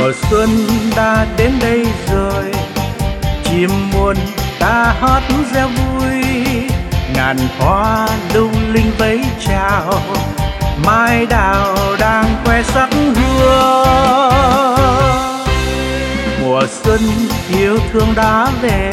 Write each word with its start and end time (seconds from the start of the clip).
mùa 0.00 0.12
xuân 0.30 0.50
đã 0.96 1.26
đến 1.36 1.52
đây 1.60 1.86
rồi, 2.10 2.44
chim 3.44 3.70
muôn 3.92 4.16
ta 4.58 4.94
hót 5.00 5.22
reo 5.54 5.68
vui. 5.68 6.12
Ngàn 7.14 7.36
hoa 7.58 8.08
lung 8.34 8.72
linh 8.72 8.90
vẫy 8.98 9.20
chào 9.46 10.00
mai 10.86 11.26
đào 11.26 11.76
đang 11.98 12.24
khoe 12.44 12.62
sắc 12.62 12.88
hương. 13.16 14.76
Mùa 16.42 16.62
xuân 16.84 17.00
yêu 17.58 17.78
thương 17.92 18.14
đã 18.16 18.48
về, 18.62 18.92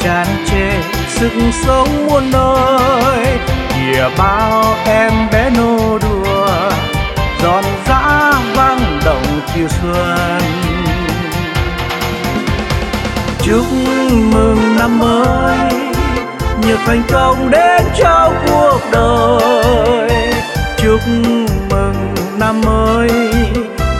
tràn 0.00 0.26
trề 0.50 0.70
sức 1.08 1.32
sống 1.66 2.06
muôn 2.06 2.30
nơi 2.30 3.38
kìa 3.68 4.08
bao 4.18 4.76
em 4.86 5.12
bé 5.32 5.50
nô 5.56 5.98
đùa 5.98 6.09
chiều 9.54 9.68
xuân. 9.68 10.40
Chúc 13.42 13.66
mừng 14.32 14.76
năm 14.78 14.98
mới, 14.98 15.58
nhiều 16.66 16.76
thành 16.86 17.02
công 17.12 17.50
đến 17.50 17.84
cho 17.98 18.32
cuộc 18.46 18.80
đời. 18.92 20.32
Chúc 20.76 21.00
mừng 21.70 22.14
năm 22.38 22.60
mới, 22.60 23.10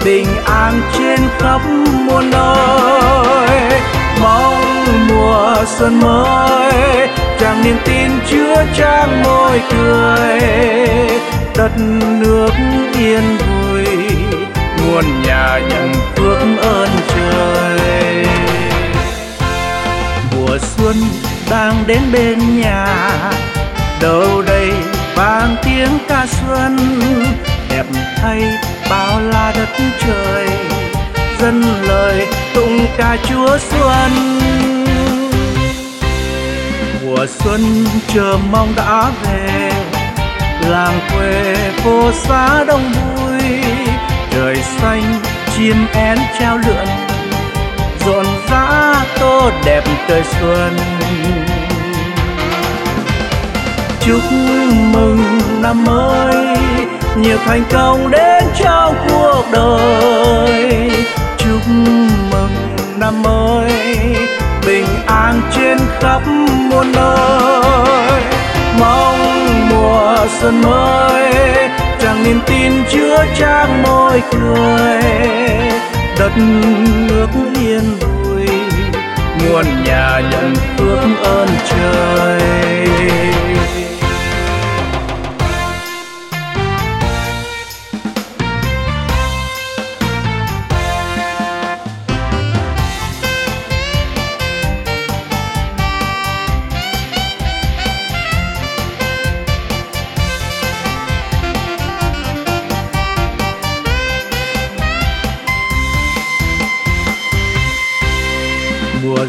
bình 0.04 0.26
an 0.44 0.80
trên 0.98 1.20
khắp 1.38 1.60
muôn 2.06 2.30
nơi. 2.30 3.80
Mong 4.22 4.84
mùa 5.08 5.56
xuân 5.78 6.00
mới 6.00 7.08
tràn 7.40 7.62
niềm 7.64 7.76
tin 7.84 8.10
chứa 8.30 8.64
trang 8.76 9.22
môi 9.22 9.62
cười 9.70 10.40
đất 11.56 11.70
nước 12.20 12.50
yên 12.98 13.36
vui 13.38 13.59
muôn 14.90 15.22
nhà 15.22 15.60
nhận 15.68 15.92
phước 16.16 16.62
ơn 16.62 16.88
trời. 17.08 18.26
Mùa 20.36 20.58
xuân 20.60 20.96
đang 21.50 21.84
đến 21.86 22.00
bên 22.12 22.60
nhà, 22.60 23.10
đâu 24.00 24.42
đây 24.42 24.70
vang 25.16 25.56
tiếng 25.64 25.98
ca 26.08 26.26
xuân. 26.26 26.78
Đẹp 27.70 27.84
thay 28.16 28.42
bao 28.90 29.20
la 29.20 29.52
đất 29.56 29.68
trời, 30.06 30.48
dân 31.40 31.62
lời 31.88 32.26
tụng 32.54 32.86
ca 32.98 33.16
chúa 33.28 33.58
xuân. 33.70 34.10
Mùa 37.04 37.26
xuân 37.44 37.86
chờ 38.14 38.38
mong 38.50 38.72
đã 38.76 39.10
về, 39.24 39.72
làng 40.68 41.00
quê 41.14 41.54
phố 41.84 42.12
xá 42.12 42.64
đông 42.64 42.92
vui 42.92 43.19
trời 44.30 44.56
xanh, 44.56 45.20
chim 45.56 45.76
én 45.94 46.18
treo 46.38 46.56
lượn, 46.56 46.86
rộn 48.06 48.26
rã 48.50 48.94
tô 49.20 49.50
đẹp 49.64 49.84
trời 50.08 50.22
xuân. 50.40 50.76
Chúc 54.00 54.32
mừng 54.92 55.40
năm 55.62 55.84
mới, 55.84 56.56
nhiều 57.16 57.38
thành 57.44 57.62
công 57.72 58.10
đến 58.10 58.44
trong 58.62 58.94
cuộc 59.08 59.44
đời. 59.52 60.90
Chúc 61.38 61.68
mừng 62.30 62.48
năm 62.96 63.22
mới, 63.22 63.72
bình 64.66 64.86
an 65.06 65.40
trên 65.56 65.78
khắp 66.00 66.20
muôn 66.70 66.92
nơi. 66.92 67.09
Niềm 72.30 72.40
tin 72.46 72.72
chứa 72.90 73.24
trang 73.38 73.82
môi 73.82 74.22
cười. 74.32 75.02
Đất 76.18 76.30
nước 77.08 77.26
yên 77.60 77.98
vui 78.00 78.46
muôn 79.40 79.64
nhà 79.84 80.20
nhận 80.30 80.54
phước 80.76 81.22
ơn 81.22 81.48
trời. 81.70 82.40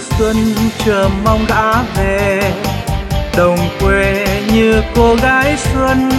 Xuân 0.01 0.35
chờ 0.85 1.09
mong 1.23 1.45
đã 1.49 1.83
về. 1.97 2.53
Đồng 3.37 3.59
quê 3.79 4.25
như 4.53 4.81
cô 4.95 5.15
gái 5.15 5.57
xuân, 5.57 6.09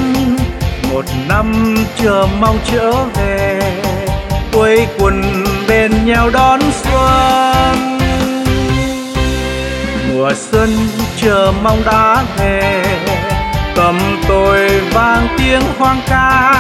một 0.92 1.04
năm 1.28 1.74
chờ 2.02 2.26
mong 2.40 2.58
trở 2.72 2.92
về. 3.04 3.60
Quây 4.52 4.86
quần 4.98 5.22
bên 5.68 6.06
nhau 6.06 6.30
đón 6.30 6.60
xuân. 6.82 7.98
Mùa 10.12 10.32
xuân 10.34 10.70
chờ 11.16 11.52
mong 11.62 11.82
đã 11.86 12.24
về. 12.38 12.84
Cầm 13.76 13.98
tôi 14.28 14.68
vang 14.92 15.28
tiếng 15.38 15.62
hoang 15.78 16.00
ca. 16.08 16.54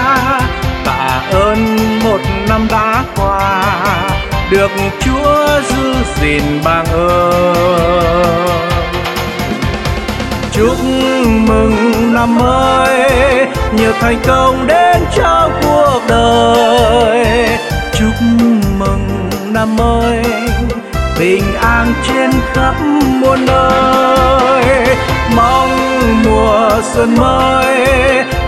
Tạ 0.84 1.22
ơn 1.32 1.78
một 2.04 2.20
năm 2.48 2.66
đã 2.70 3.04
qua 3.16 3.21
được 4.52 4.70
Chúa 5.00 5.60
giữ 5.68 5.94
gìn 6.20 6.42
bằng 6.64 6.84
ơn. 6.86 8.48
Chúc 10.52 10.84
mừng 11.48 11.92
năm 12.14 12.38
mới, 12.38 13.10
nhiều 13.76 13.92
thành 14.00 14.20
công 14.26 14.66
đến 14.66 15.02
cho 15.16 15.50
cuộc 15.62 16.00
đời. 16.08 17.48
Chúc 17.92 18.14
mừng 18.78 19.30
năm 19.52 19.76
mới, 19.76 20.22
bình 21.18 21.44
an 21.60 21.94
trên 22.08 22.30
khắp 22.54 22.74
muôn 23.20 23.46
nơi. 23.46 24.96
Mong 25.36 25.70
mùa 26.24 26.70
xuân 26.94 27.16
mới, 27.16 27.86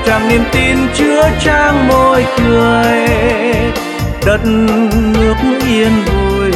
tràn 0.06 0.28
niềm 0.28 0.44
tin 0.52 0.76
chứa 0.94 1.30
trang 1.44 1.88
môi 1.88 2.26
cười 2.38 3.14
đất 4.26 4.40
nước 4.44 5.34
yên 5.66 5.92
vui 6.04 6.52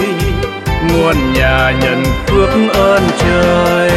nguồn 0.89 1.33
nhà 1.33 1.73
nhận 1.81 2.05
phước 2.27 2.51
ơn 2.75 3.03
trời. 3.19 3.91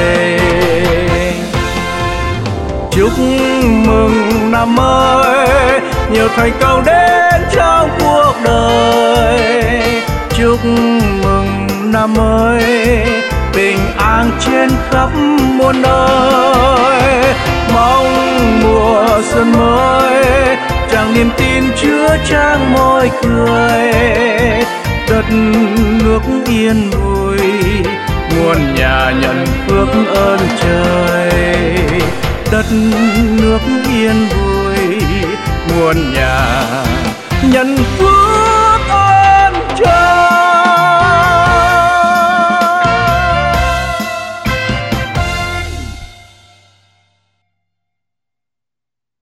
Chúc 2.92 3.20
mừng 3.88 4.52
năm 4.52 4.76
mới 4.76 5.80
nhiều 6.12 6.28
thành 6.36 6.52
công 6.62 6.84
đến 6.86 7.42
trong 7.56 7.90
cuộc 8.00 8.34
đời. 8.44 9.82
Chúc 10.30 10.66
mừng 11.24 11.68
năm 11.92 12.14
mới, 12.14 12.64
bình 13.56 13.80
an 13.98 14.32
trên 14.40 14.70
khắp 14.90 15.10
muôn 15.58 15.82
nơi. 15.82 17.34
Mong 17.74 18.08
mùa 18.64 19.22
xuân 19.34 19.52
mới 19.52 20.11
tràn 20.92 21.14
niềm 21.14 21.30
tin 21.38 21.64
chứa 21.82 22.18
trang 22.30 22.74
môi 22.74 23.12
cười. 23.22 23.92
Đất 25.10 25.26
nước 26.04 26.20
yên 26.48 26.90
vui, 26.90 27.38
muôn 28.36 28.76
nhà 28.76 29.14
nhận 29.22 29.46
phước 29.68 29.88
ơn 30.16 30.40
trời. 30.62 31.32
Đất 32.52 32.66
nước 33.42 33.60
yên 33.94 34.28
vui, 34.30 35.02
muôn 35.70 36.14
nhà 36.14 36.64
nhận 37.54 37.78
phước 37.78 38.11